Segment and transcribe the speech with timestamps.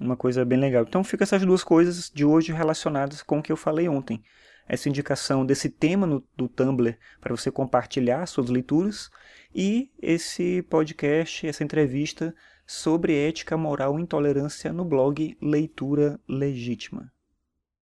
[0.00, 0.84] uma coisa bem legal.
[0.86, 4.22] Então fica essas duas coisas de hoje relacionadas com o que eu falei ontem.
[4.66, 9.10] Essa indicação desse tema no, do Tumblr para você compartilhar suas leituras
[9.54, 12.34] e esse podcast, essa entrevista
[12.66, 17.12] sobre ética, moral e intolerância no blog Leitura Legítima.